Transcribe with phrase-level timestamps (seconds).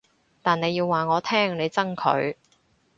[0.41, 2.35] 但你要話我聽你憎佢